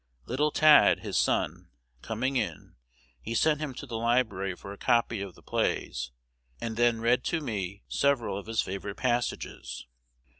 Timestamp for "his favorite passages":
8.47-9.85